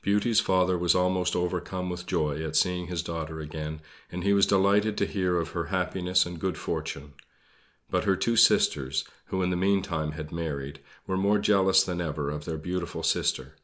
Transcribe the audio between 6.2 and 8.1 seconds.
and good fortune. But